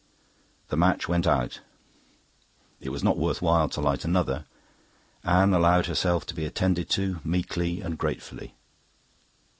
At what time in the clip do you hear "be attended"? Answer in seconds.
6.35-6.89